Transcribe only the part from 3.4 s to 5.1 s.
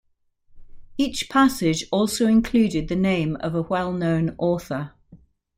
a well-known author.